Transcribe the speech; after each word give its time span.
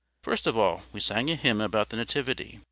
First 0.23 0.47
of 0.47 0.57
all, 0.57 0.81
we 0.91 0.99
sang 0.99 1.29
a 1.29 1.35
hymn 1.35 1.61
about 1.61 1.89
the 1.89 1.97
Nativity. 1.97 2.59